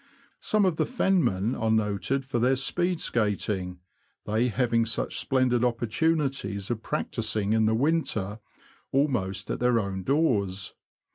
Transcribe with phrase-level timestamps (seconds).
[0.39, 3.77] Some of the fen men are noted for their speed skating;
[4.25, 8.39] they having such splendid opportunities of practising in the winter,
[8.91, 10.73] almost at their own doors.